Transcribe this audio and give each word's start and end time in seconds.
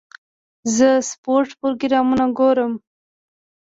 زه 0.75 0.89
د 0.99 1.03
سپورټ 1.09 1.49
پروګرامونه 1.61 2.25
ګورم. 2.37 2.73